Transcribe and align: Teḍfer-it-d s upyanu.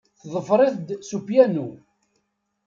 Teḍfer-it-d 0.21 0.87
s 1.07 1.09
upyanu. 1.17 1.67